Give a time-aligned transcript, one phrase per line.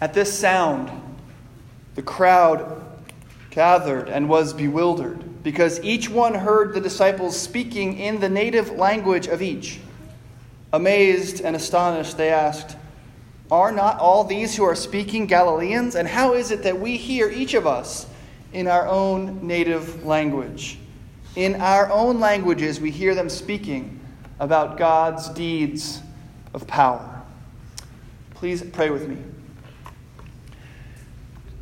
[0.00, 0.90] At this sound,
[1.94, 2.82] the crowd
[3.50, 9.26] gathered and was bewildered, because each one heard the disciples speaking in the native language
[9.26, 9.80] of each.
[10.72, 12.76] Amazed and astonished, they asked,
[13.50, 15.96] Are not all these who are speaking Galileans?
[15.96, 18.06] And how is it that we hear each of us
[18.52, 20.78] in our own native language?
[21.36, 24.00] In our own languages, we hear them speaking
[24.38, 26.00] about God's deeds
[26.54, 27.22] of power.
[28.34, 29.18] Please pray with me.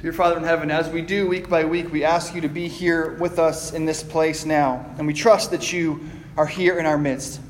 [0.00, 2.68] Dear Father in heaven, as we do week by week, we ask you to be
[2.68, 4.86] here with us in this place now.
[4.96, 7.40] And we trust that you are here in our midst.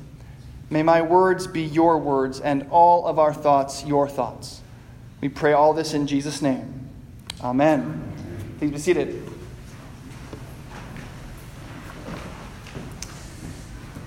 [0.70, 4.62] May my words be your words and all of our thoughts your thoughts.
[5.20, 6.88] We pray all this in Jesus' name.
[7.42, 8.02] Amen.
[8.58, 9.30] Please be seated.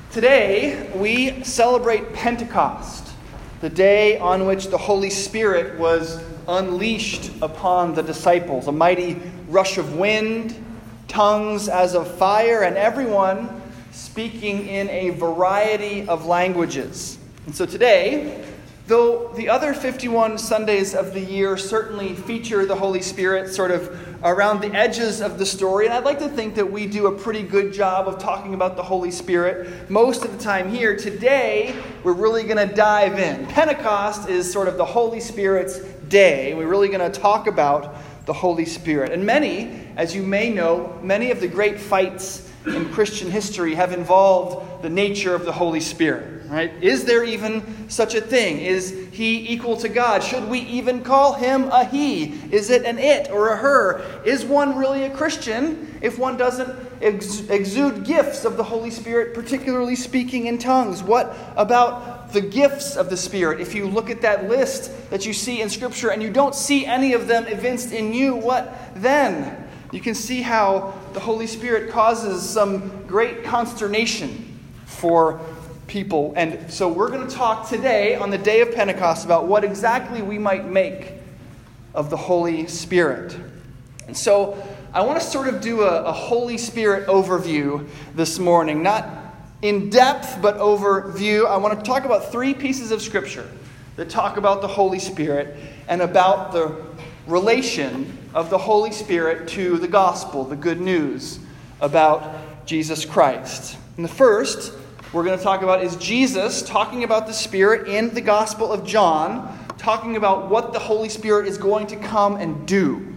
[0.09, 3.07] Today, we celebrate Pentecost,
[3.59, 8.67] the day on which the Holy Spirit was unleashed upon the disciples.
[8.67, 10.55] A mighty rush of wind,
[11.07, 13.61] tongues as of fire, and everyone
[13.91, 17.17] speaking in a variety of languages.
[17.45, 18.43] And so today,
[18.87, 23.89] though the other 51 Sundays of the year certainly feature the Holy Spirit sort of
[24.23, 25.85] around the edges of the story.
[25.85, 28.75] And I'd like to think that we do a pretty good job of talking about
[28.75, 30.95] the Holy Spirit most of the time here.
[30.95, 33.45] Today, we're really going to dive in.
[33.47, 35.79] Pentecost is sort of the Holy Spirit's
[36.11, 36.53] day.
[36.53, 37.95] We're really going to talk about
[38.25, 39.11] the Holy Spirit.
[39.11, 43.91] And many, as you may know, many of the great fights in Christian history have
[43.93, 46.45] involved the nature of the Holy Spirit.
[46.47, 46.71] Right?
[46.83, 48.59] Is there even such a thing?
[48.59, 50.21] Is he equal to God?
[50.21, 52.25] Should we even call him a he?
[52.51, 54.21] Is it an it or a her?
[54.25, 59.95] Is one really a Christian if one doesn't exude gifts of the Holy Spirit, particularly
[59.95, 61.01] speaking in tongues?
[61.01, 63.59] What about the gifts of the Spirit?
[63.59, 66.85] If you look at that list that you see in Scripture and you don't see
[66.85, 69.67] any of them evinced in you, what then?
[69.91, 75.41] You can see how the Holy Spirit causes some great consternation for
[75.87, 76.33] people.
[76.37, 80.21] And so we're going to talk today on the day of Pentecost about what exactly
[80.21, 81.13] we might make
[81.93, 83.35] of the Holy Spirit.
[84.07, 84.61] And so
[84.93, 88.83] I want to sort of do a, a Holy Spirit overview this morning.
[88.83, 89.07] Not
[89.61, 91.47] in depth, but overview.
[91.47, 93.49] I want to talk about three pieces of Scripture
[93.95, 95.55] that talk about the Holy Spirit
[95.87, 96.83] and about the
[97.25, 101.39] relation of the Holy Spirit to the gospel, the good news
[101.79, 103.77] about Jesus Christ.
[103.95, 104.73] And the first
[105.13, 108.85] we're going to talk about is Jesus talking about the Spirit in the Gospel of
[108.85, 113.07] John, talking about what the Holy Spirit is going to come and do.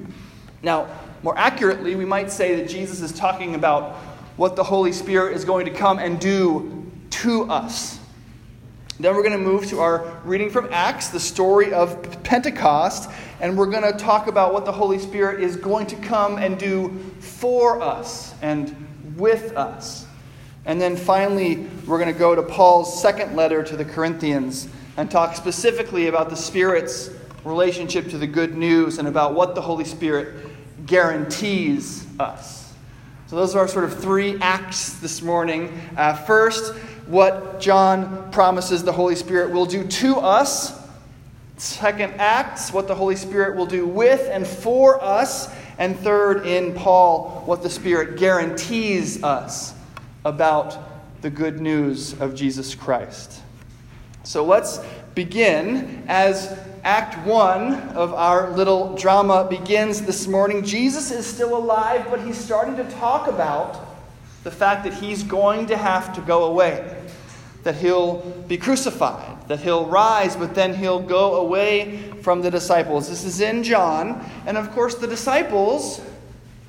[0.63, 0.89] Now,
[1.25, 3.95] more accurately, we might say that Jesus is talking about
[4.37, 7.99] what the Holy Spirit is going to come and do to us.
[9.01, 13.57] Then we're going to move to our reading from Acts, the story of Pentecost, and
[13.57, 16.91] we're going to talk about what the Holy Spirit is going to come and do
[17.21, 18.77] for us and
[19.17, 20.07] with us.
[20.67, 24.69] And then finally, we're going to go to Paul's second letter to the Corinthians
[24.99, 27.09] and talk specifically about the Spirit's
[27.45, 30.44] relationship to the good news and about what the Holy Spirit
[30.87, 32.73] guarantees us.
[33.27, 35.81] So, those are our sort of three acts this morning.
[35.97, 36.75] Uh, first,
[37.07, 40.81] what John promises the Holy Spirit will do to us.
[41.57, 45.55] Second, acts, what the Holy Spirit will do with and for us.
[45.79, 49.75] And third, in Paul, what the Spirit guarantees us
[50.25, 50.79] about
[51.23, 53.41] the good news of Jesus Christ.
[54.25, 54.81] So let's
[55.15, 60.65] begin as Act 1 of our little drama begins this morning.
[60.65, 63.81] Jesus is still alive, but he's starting to talk about
[64.43, 67.03] the fact that he's going to have to go away,
[67.63, 68.17] that he'll
[68.49, 73.09] be crucified, that he'll rise, but then he'll go away from the disciples.
[73.09, 76.03] This is in John, and of course, the disciples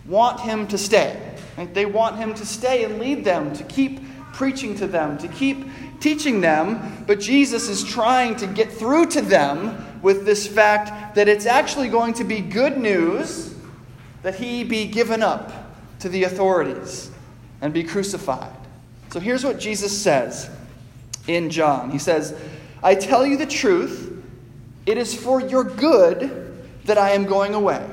[0.06, 1.20] want him to stay.
[1.58, 1.74] Right?
[1.74, 4.00] They want him to stay and lead them, to keep
[4.32, 5.66] preaching to them, to keep
[6.00, 7.04] teaching them.
[7.08, 11.90] But Jesus is trying to get through to them with this fact that it's actually
[11.90, 13.56] going to be good news
[14.22, 15.52] that he be given up
[16.00, 17.12] to the authorities
[17.62, 18.56] and be crucified.
[19.12, 20.50] So here's what Jesus says
[21.28, 22.40] in John He says,
[22.84, 24.24] I tell you the truth,
[24.86, 26.54] it is for your good
[26.86, 27.84] that I am going away.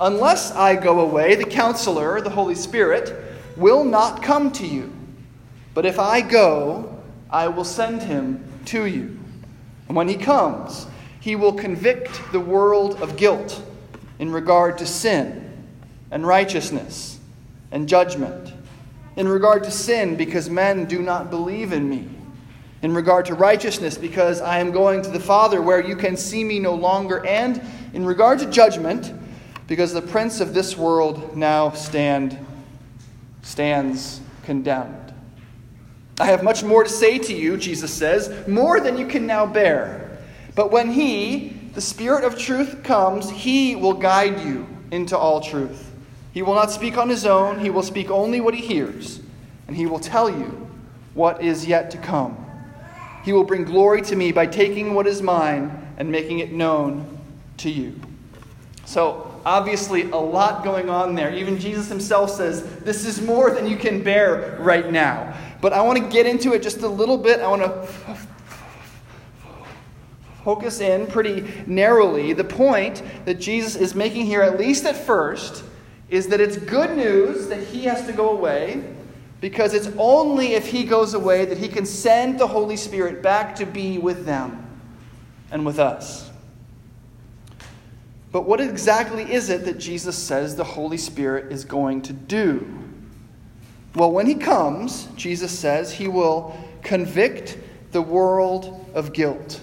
[0.00, 3.16] Unless I go away, the counselor, the Holy Spirit,
[3.56, 4.92] will not come to you.
[5.74, 6.95] But if I go,
[7.30, 9.18] I will send him to you.
[9.88, 10.86] And when he comes,
[11.20, 13.62] he will convict the world of guilt
[14.18, 15.42] in regard to sin
[16.10, 17.18] and righteousness
[17.72, 18.52] and judgment.
[19.16, 22.08] In regard to sin, because men do not believe in me.
[22.82, 26.44] In regard to righteousness, because I am going to the Father where you can see
[26.44, 27.26] me no longer.
[27.26, 27.60] And
[27.94, 29.12] in regard to judgment,
[29.66, 32.38] because the prince of this world now stand,
[33.42, 35.05] stands condemned.
[36.18, 39.44] I have much more to say to you, Jesus says, more than you can now
[39.44, 40.18] bear.
[40.54, 45.92] But when he, the Spirit of truth, comes, he will guide you into all truth.
[46.32, 49.20] He will not speak on his own, he will speak only what he hears,
[49.68, 50.68] and he will tell you
[51.12, 52.42] what is yet to come.
[53.24, 57.18] He will bring glory to me by taking what is mine and making it known
[57.58, 58.00] to you.
[58.84, 61.32] So, obviously, a lot going on there.
[61.32, 65.34] Even Jesus himself says, This is more than you can bear right now.
[65.62, 67.40] But I want to get into it just a little bit.
[67.40, 68.18] I want to
[70.44, 72.32] focus in pretty narrowly.
[72.32, 75.64] The point that Jesus is making here, at least at first,
[76.10, 78.84] is that it's good news that he has to go away
[79.40, 83.56] because it's only if he goes away that he can send the Holy Spirit back
[83.56, 84.66] to be with them
[85.50, 86.30] and with us.
[88.32, 92.66] But what exactly is it that Jesus says the Holy Spirit is going to do?
[93.94, 97.56] Well, when he comes, Jesus says he will convict
[97.92, 99.60] the world of guilt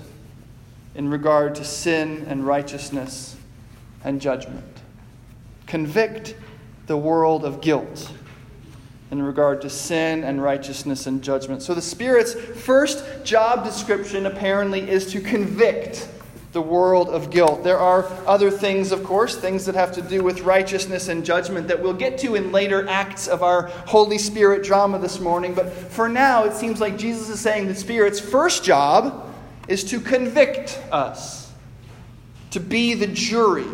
[0.96, 3.36] in regard to sin and righteousness
[4.04, 4.66] and judgment.
[5.68, 6.36] Convict
[6.88, 8.12] the world of guilt
[9.12, 11.62] in regard to sin and righteousness and judgment.
[11.62, 16.10] So the Spirit's first job description apparently is to convict
[16.54, 17.64] the world of guilt.
[17.64, 21.68] There are other things, of course, things that have to do with righteousness and judgment
[21.68, 25.56] that we'll get to in later acts of our Holy Spirit drama this morning.
[25.56, 29.34] But for now, it seems like Jesus is saying the Spirit's first job
[29.68, 31.52] is to convict us,
[32.52, 33.66] to be the jury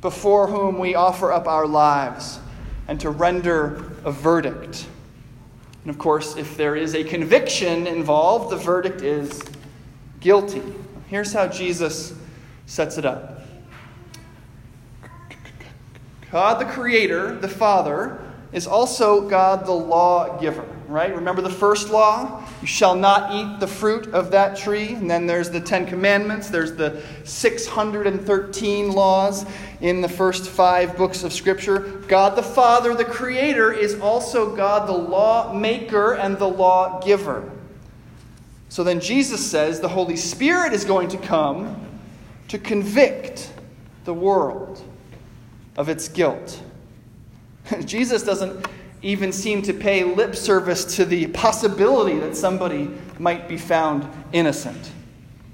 [0.00, 2.40] before whom we offer up our lives,
[2.88, 4.86] and to render a verdict.
[5.84, 9.40] And of course, if there is a conviction involved, the verdict is
[10.18, 10.62] guilty.
[11.08, 12.14] Here's how Jesus
[12.66, 13.40] sets it up
[16.30, 18.20] God the Creator, the Father,
[18.50, 21.14] is also God the lawgiver, right?
[21.14, 22.44] Remember the first law?
[22.60, 24.94] You shall not eat the fruit of that tree.
[24.94, 29.44] And then there's the Ten Commandments, there's the 613 laws
[29.80, 31.80] in the first five books of Scripture.
[32.08, 37.50] God the Father, the Creator, is also God the lawmaker and the lawgiver.
[38.74, 41.76] So then Jesus says the Holy Spirit is going to come
[42.48, 43.52] to convict
[44.04, 44.82] the world
[45.76, 46.60] of its guilt.
[47.84, 48.66] Jesus doesn't
[49.00, 52.90] even seem to pay lip service to the possibility that somebody
[53.20, 54.90] might be found innocent.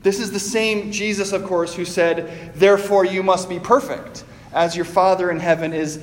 [0.02, 4.24] This is the same Jesus, of course, who said, Therefore you must be perfect,
[4.54, 6.02] as your Father in heaven is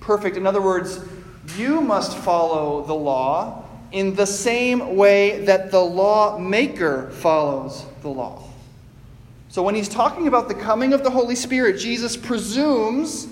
[0.00, 0.36] perfect.
[0.36, 1.00] In other words,
[1.56, 8.42] you must follow the law in the same way that the lawmaker follows the law.
[9.48, 13.28] So when he's talking about the coming of the Holy Spirit, Jesus presumes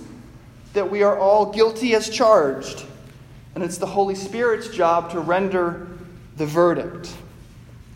[0.73, 2.85] that we are all guilty as charged,
[3.55, 5.89] and it's the Holy Spirit's job to render
[6.37, 7.15] the verdict.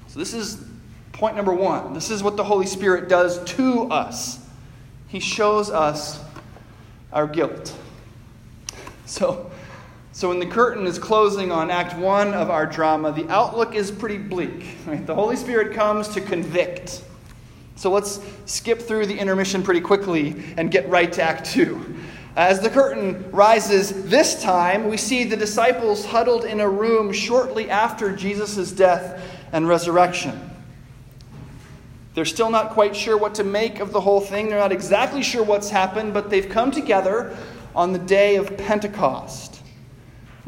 [0.09, 0.65] So this is
[1.13, 1.95] point number one.
[1.95, 4.39] This is what the Holy Spirit does to us.
[5.09, 6.23] He shows us
[7.13, 7.75] our guilt.
[9.07, 9.51] So
[10.19, 13.93] so when the curtain is closing on Act 1 of our drama, the outlook is
[13.93, 14.67] pretty bleak.
[14.85, 15.07] Right?
[15.07, 17.05] The Holy Spirit comes to convict.
[17.77, 21.95] So let's skip through the intermission pretty quickly and get right to Act 2.
[22.35, 27.71] As the curtain rises this time, we see the disciples huddled in a room shortly
[27.71, 30.51] after Jesus' death and resurrection.
[32.15, 34.49] They're still not quite sure what to make of the whole thing.
[34.49, 37.37] They're not exactly sure what's happened, but they've come together
[37.73, 39.58] on the day of Pentecost.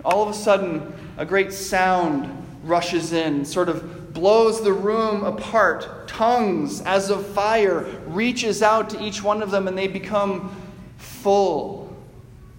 [0.05, 6.09] All of a sudden, a great sound rushes in, sort of blows the room apart.
[6.09, 10.55] Tongues, as of fire, reaches out to each one of them, and they become
[10.99, 11.95] full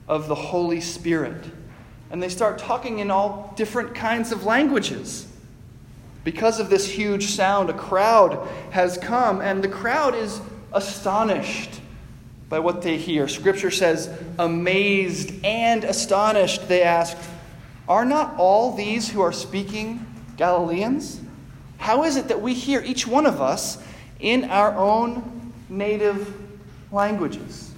[0.08, 1.46] of the Holy Spirit.
[2.10, 5.28] And they start talking in all different kinds of languages.
[6.24, 10.40] Because of this huge sound, a crowd has come, and the crowd is
[10.74, 11.81] astonished
[12.52, 13.30] by what they hear.
[13.30, 17.18] Scripture says, amazed and astonished, they asked,
[17.88, 20.06] Are not all these who are speaking
[20.36, 21.22] Galileans?
[21.78, 23.82] How is it that we hear each one of us
[24.20, 26.36] in our own native
[26.92, 27.72] languages?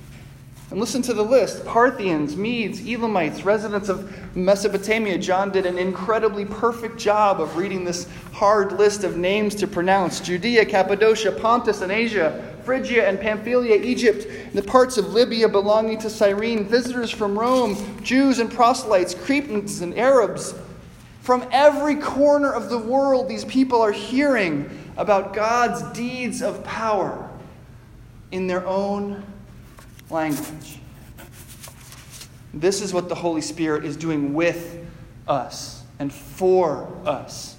[0.71, 5.19] And listen to the list Parthians, Medes, Elamites, residents of Mesopotamia.
[5.19, 10.19] John did an incredibly perfect job of reading this hard list of names to pronounce
[10.19, 15.97] Judea, Cappadocia, Pontus, and Asia, Phrygia and Pamphylia, Egypt, and the parts of Libya belonging
[15.99, 20.55] to Cyrene, visitors from Rome, Jews and proselytes, Cretans and Arabs.
[21.21, 27.29] From every corner of the world, these people are hearing about God's deeds of power
[28.31, 29.23] in their own
[30.09, 30.79] language.
[32.53, 34.85] This is what the Holy Spirit is doing with
[35.27, 37.55] us and for us.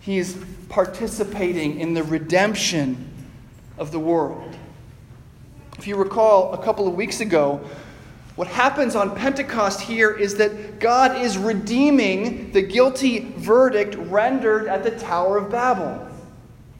[0.00, 0.38] He is
[0.68, 3.10] participating in the redemption
[3.78, 4.56] of the world.
[5.78, 7.60] If you recall, a couple of weeks ago,
[8.36, 14.82] what happens on Pentecost here is that God is redeeming the guilty verdict rendered at
[14.82, 16.08] the Tower of Babel.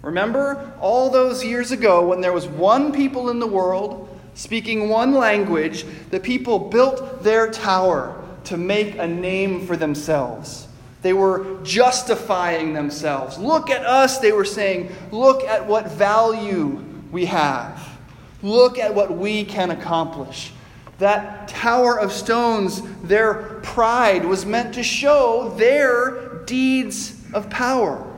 [0.02, 5.14] Remember all those years ago when there was one people in the world speaking one
[5.14, 10.66] language, the people built their tower to make a name for themselves.
[11.04, 13.36] They were justifying themselves.
[13.36, 14.90] Look at us, they were saying.
[15.12, 16.82] Look at what value
[17.12, 17.98] we have.
[18.42, 20.50] Look at what we can accomplish.
[20.96, 28.10] That tower of stones, their pride was meant to show their deeds of power.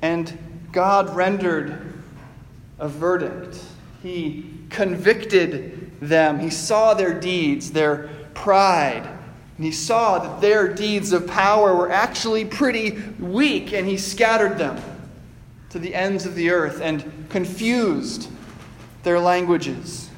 [0.00, 0.38] And
[0.72, 1.92] God rendered
[2.78, 3.62] a verdict.
[4.02, 6.38] He convicted them.
[6.38, 9.17] He saw their deeds, their pride.
[9.58, 14.56] And he saw that their deeds of power were actually pretty weak, and he scattered
[14.56, 14.80] them
[15.70, 18.30] to the ends of the earth and confused
[19.02, 20.08] their languages.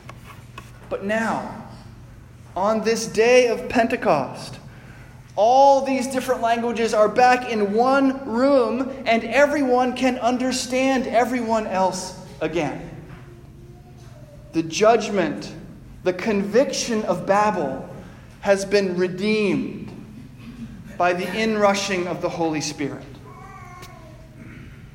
[0.91, 1.67] But now,
[2.55, 4.59] on this day of Pentecost,
[5.37, 12.15] all these different languages are back in one room, and everyone can understand everyone else
[12.43, 12.91] again.
[14.53, 15.51] The judgment,
[16.05, 17.90] the conviction of Babel
[18.41, 19.91] has been redeemed
[20.97, 23.05] by the inrushing of the Holy Spirit.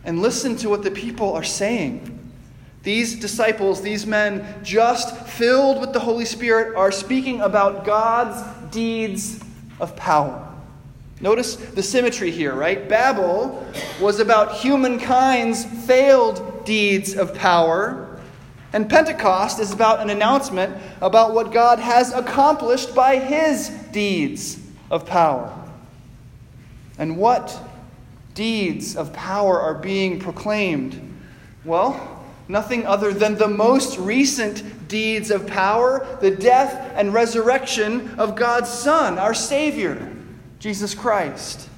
[0.04, 2.12] And listen to what the people are saying.
[2.84, 8.40] These disciples, these men, just filled with the Holy Spirit, are speaking about God's
[8.72, 9.40] deeds
[9.80, 10.48] of power.
[11.22, 12.88] Notice the symmetry here, right?
[12.88, 13.66] Babel
[14.00, 18.05] was about humankind's failed deeds of power,
[18.74, 24.60] and Pentecost is about an announcement about what God has accomplished by his deeds
[24.92, 25.54] of power.
[26.98, 27.58] And what
[28.34, 31.00] deeds of power are being proclaimed?
[31.64, 38.36] Well, nothing other than the most recent deeds of power the death and resurrection of
[38.36, 40.14] God's Son, our Savior,
[40.60, 41.70] Jesus Christ.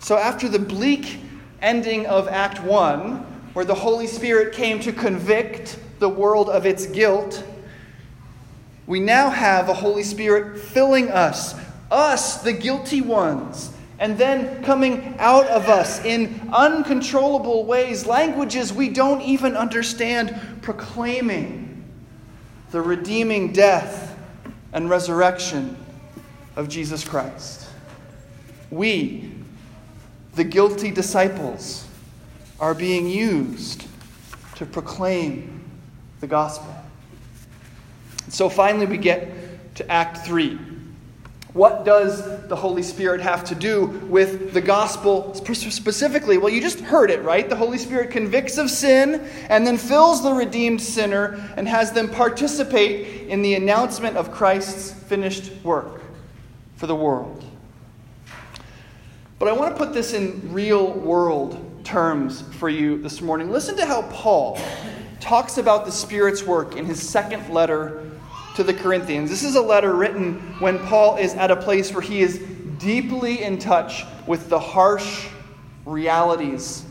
[0.00, 1.20] So, after the bleak
[1.60, 6.86] ending of Act 1, where the Holy Spirit came to convict the world of its
[6.86, 7.44] guilt,
[8.86, 11.54] we now have a Holy Spirit filling us,
[11.90, 18.88] us, the guilty ones and then coming out of us in uncontrollable ways, languages we
[18.88, 21.84] don't even understand, proclaiming
[22.70, 24.18] the redeeming death
[24.72, 25.76] and resurrection
[26.56, 27.68] of Jesus Christ.
[28.70, 29.32] We,
[30.34, 31.86] the guilty disciples,
[32.60, 33.86] are being used
[34.56, 35.64] to proclaim
[36.20, 36.74] the gospel.
[38.28, 40.58] So finally, we get to Act 3
[41.52, 46.38] what does the Holy Spirit have to do with the gospel specifically?
[46.38, 47.48] Well, you just heard it, right?
[47.48, 52.08] The Holy Spirit convicts of sin and then fills the redeemed sinner and has them
[52.08, 56.02] participate in the announcement of Christ's finished work
[56.76, 57.44] for the world.
[59.40, 63.50] But I want to put this in real world terms for you this morning.
[63.50, 64.60] Listen to how Paul
[65.18, 68.08] talks about the Spirit's work in his second letter
[68.54, 69.28] to the Corinthians.
[69.28, 72.38] This is a letter written when Paul is at a place where he is
[72.78, 75.26] deeply in touch with the harsh
[75.84, 76.84] realities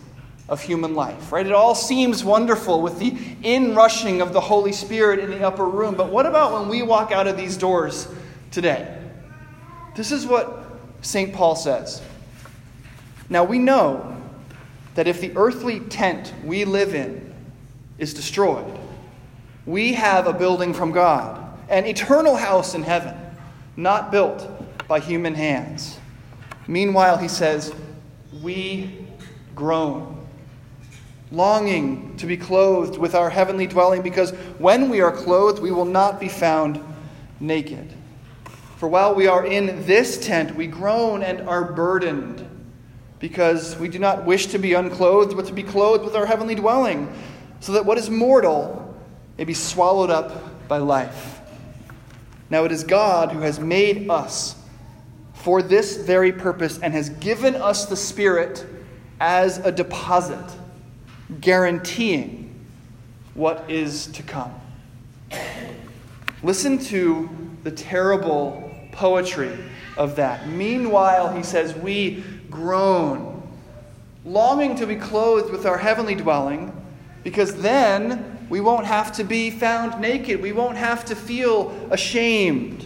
[0.50, 1.46] of human life, right?
[1.46, 5.96] It all seems wonderful with the inrushing of the Holy Spirit in the upper room.
[5.96, 8.06] But what about when we walk out of these doors
[8.51, 9.01] today?
[9.96, 10.62] This is what
[11.01, 11.34] St.
[11.34, 12.01] Paul says.
[13.29, 14.18] Now we know
[14.96, 17.34] that if the earthly tent we live in
[17.98, 18.77] is destroyed,
[19.65, 23.15] we have a building from God an eternal house in heaven,
[23.77, 24.50] not built
[24.88, 26.00] by human hands.
[26.67, 27.74] Meanwhile, he says,
[28.41, 29.05] We
[29.55, 30.27] groan,
[31.31, 35.86] longing to be clothed with our heavenly dwelling, because when we are clothed, we will
[35.86, 36.84] not be found
[37.39, 37.93] naked.
[38.77, 42.49] For while we are in this tent, we groan and are burdened,
[43.19, 46.55] because we do not wish to be unclothed, but to be clothed with our heavenly
[46.55, 47.13] dwelling,
[47.59, 48.97] so that what is mortal
[49.38, 51.39] may be swallowed up by life.
[52.49, 54.55] Now it is God who has made us
[55.33, 58.65] for this very purpose and has given us the Spirit
[59.19, 60.43] as a deposit,
[61.41, 62.45] guaranteeing
[63.33, 64.53] what is to come.
[66.41, 67.29] Listen to
[67.63, 69.57] the terrible poetry
[69.97, 70.47] of that.
[70.47, 73.48] Meanwhile, he says, we groan,
[74.25, 76.75] longing to be clothed with our heavenly dwelling,
[77.24, 80.41] because then we won't have to be found naked.
[80.41, 82.86] We won't have to feel ashamed.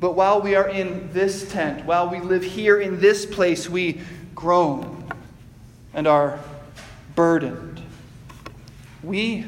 [0.00, 4.00] But while we are in this tent, while we live here in this place, we
[4.34, 5.04] groan
[5.94, 6.40] and are
[7.14, 7.80] burdened.
[9.02, 9.46] We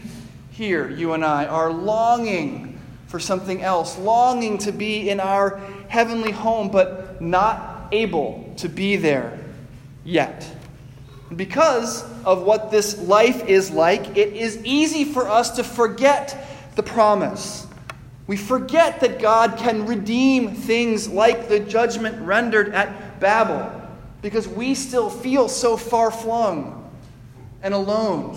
[0.53, 6.33] here, you and I, are longing for something else, longing to be in our heavenly
[6.33, 9.39] home, but not able to be there
[10.05, 10.51] yet.
[11.35, 16.83] Because of what this life is like, it is easy for us to forget the
[16.83, 17.67] promise.
[18.27, 23.73] We forget that God can redeem things like the judgment rendered at Babel
[24.23, 26.91] because we still feel so far flung
[27.63, 28.37] and alone,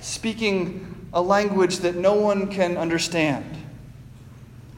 [0.00, 3.44] speaking a language that no one can understand.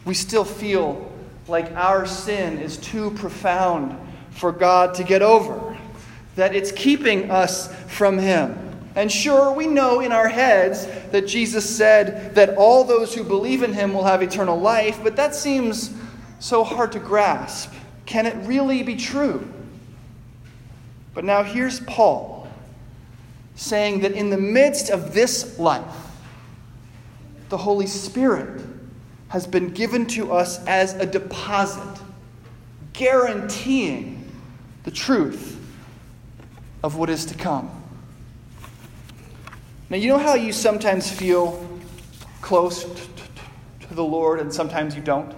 [0.05, 1.11] We still feel
[1.49, 3.97] like our sin is too profound
[4.31, 5.77] for God to get over,
[6.35, 8.59] that it's keeping us from Him.
[8.95, 13.63] And sure, we know in our heads that Jesus said that all those who believe
[13.63, 15.95] in Him will have eternal life, but that seems
[16.39, 17.73] so hard to grasp.
[18.07, 19.47] Can it really be true?
[21.15, 22.49] But now here's Paul
[23.55, 25.85] saying that in the midst of this life,
[27.49, 28.63] the Holy Spirit
[29.29, 32.03] has been given to us as a deposit,
[32.93, 34.31] guaranteeing
[34.85, 35.61] the truth
[36.83, 37.71] of what is to come.
[39.91, 41.65] Now, you know how you sometimes feel
[42.41, 45.35] close to the Lord and sometimes you don't?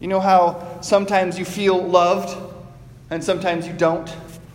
[0.00, 2.36] You know how sometimes you feel loved
[3.10, 4.14] and sometimes you don't?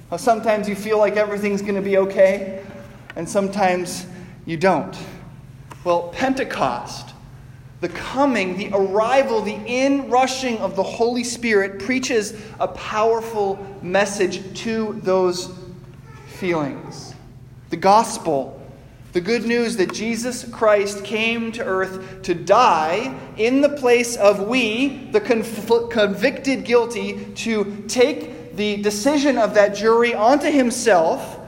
[0.10, 2.64] How sometimes you feel like everything's going to be okay
[3.16, 4.06] and sometimes
[4.46, 4.98] you don't?
[5.84, 7.09] Well, Pentecost,
[7.82, 15.00] the coming, the arrival, the inrushing of the Holy Spirit preaches a powerful message to
[15.04, 15.54] those
[16.28, 17.14] feelings.
[17.70, 18.60] The gospel,
[19.14, 24.48] the good news that Jesus Christ came to earth to die in the place of
[24.48, 31.40] we, the conv- convicted guilty, to take the decision of that jury onto himself.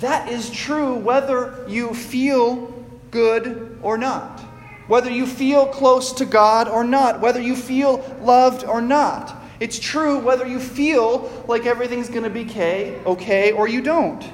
[0.00, 2.74] That is true whether you feel
[3.10, 4.42] good or not,
[4.90, 9.40] whether you feel close to God or not, whether you feel loved or not.
[9.60, 14.28] It's true whether you feel like everything's going to be okay, okay or you don't.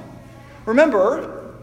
[0.65, 1.53] Remember,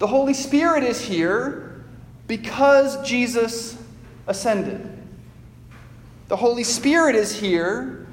[0.00, 1.84] the Holy Spirit is here
[2.26, 3.80] because Jesus
[4.26, 4.90] ascended.
[6.26, 8.08] The Holy Spirit is here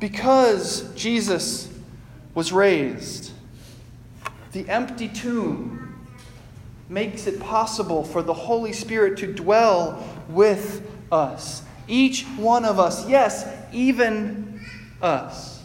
[0.00, 1.72] because Jesus
[2.34, 3.30] was raised.
[4.50, 5.75] The empty tomb
[6.88, 11.62] makes it possible for the Holy Spirit to dwell with us.
[11.88, 14.60] Each one of us, yes, even
[15.02, 15.62] us.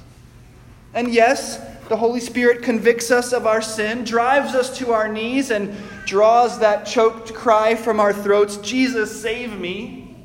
[0.93, 5.51] And yes, the Holy Spirit convicts us of our sin, drives us to our knees,
[5.51, 10.15] and draws that choked cry from our throats Jesus, save me.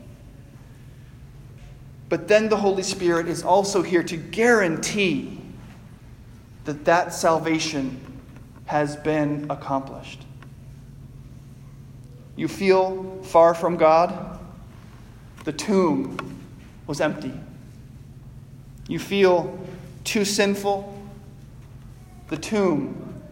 [2.08, 5.40] But then the Holy Spirit is also here to guarantee
[6.64, 8.00] that that salvation
[8.66, 10.25] has been accomplished.
[12.36, 14.38] You feel far from God?
[15.44, 16.18] The tomb
[16.86, 17.32] was empty.
[18.88, 19.58] You feel
[20.04, 20.92] too sinful?
[22.28, 23.22] The tomb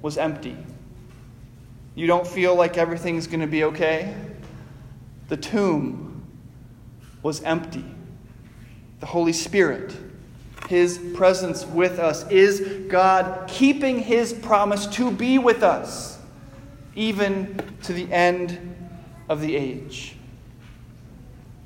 [0.00, 0.56] was empty.
[1.94, 4.14] You don't feel like everything's going to be okay?
[5.28, 6.24] The tomb
[7.22, 7.84] was empty.
[9.00, 9.94] The Holy Spirit,
[10.68, 16.19] His presence with us, is God keeping His promise to be with us
[16.94, 18.76] even to the end
[19.28, 20.16] of the age.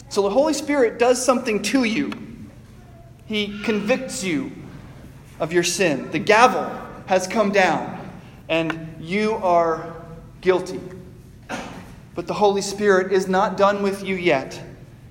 [0.08, 2.12] So the Holy Spirit does something to you.
[3.26, 4.52] He convicts you
[5.40, 6.10] of your sin.
[6.10, 6.70] The gavel
[7.06, 8.10] has come down,
[8.48, 9.94] and you are
[10.40, 10.80] guilty.
[12.14, 14.60] But the Holy Spirit is not done with you yet.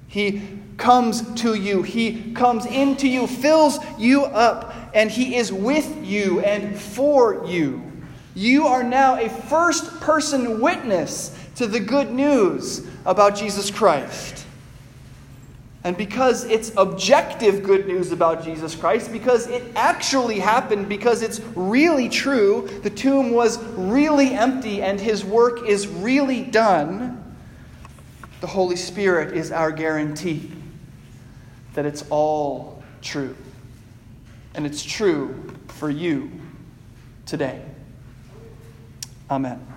[0.07, 0.41] He
[0.77, 6.39] comes to you, He comes into you, fills you up, and He is with you
[6.41, 7.92] and for you.
[8.35, 14.45] You are now a first person witness to the good news about Jesus Christ.
[15.83, 21.41] And because it's objective good news about Jesus Christ, because it actually happened, because it's
[21.55, 27.35] really true, the tomb was really empty and his work is really done,
[28.39, 30.51] the Holy Spirit is our guarantee
[31.73, 33.35] that it's all true.
[34.55, 36.31] And it's true for you
[37.25, 37.61] today.
[39.29, 39.72] Amen.